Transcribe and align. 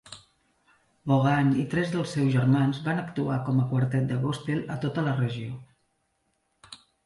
Vaughan 1.11 1.51
i 1.63 1.65
tres 1.73 1.91
dels 1.97 2.15
seus 2.17 2.31
germans 2.37 2.81
van 2.87 3.03
actuar 3.03 3.37
com 3.51 3.61
a 3.61 3.69
quartet 3.77 4.11
de 4.15 4.21
gospel 4.27 4.67
a 4.77 4.81
tota 4.87 5.07
la 5.13 5.17
regió. 5.23 5.55